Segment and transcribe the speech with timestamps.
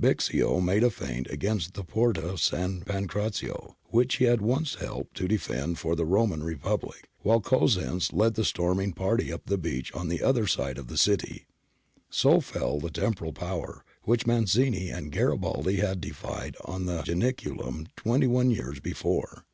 [0.00, 5.28] Bixio made a feint against the Porta San Pancrazio, which he had once helped to
[5.28, 10.08] defend for the Roman Republic, while Cosenz led the storming party up the breach on
[10.08, 11.44] the other side of the city.
[12.08, 18.26] So fell the Temporal Power, which Mazzini and Garibaldi had defied on the Janiculum twenty
[18.26, 19.44] one years before.